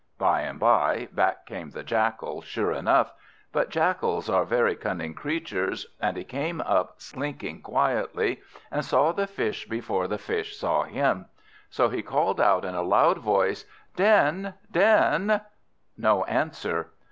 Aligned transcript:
By 0.17 0.41
and 0.41 0.59
by 0.59 1.09
back 1.11 1.45
came 1.45 1.69
the 1.69 1.83
Jackal, 1.83 2.41
sure 2.41 2.71
enough; 2.71 3.13
but 3.51 3.69
Jackals 3.69 4.31
are 4.31 4.45
very 4.45 4.75
cunning 4.75 5.13
creatures, 5.13 5.85
and 6.01 6.17
he 6.17 6.23
came 6.23 6.59
up 6.61 6.95
slinking 6.99 7.61
quietly, 7.61 8.41
and 8.71 8.83
saw 8.83 9.11
the 9.11 9.27
Fish 9.27 9.69
before 9.69 10.07
the 10.07 10.17
Fish 10.17 10.57
saw 10.57 10.85
him. 10.85 11.27
So 11.69 11.89
he 11.89 12.01
called 12.01 12.41
out 12.41 12.65
in 12.65 12.73
a 12.73 12.81
loud 12.81 13.19
voice, 13.19 13.65
"Den, 13.95 14.55
Den!" 14.71 15.39
No 15.99 16.23
answer. 16.23 16.87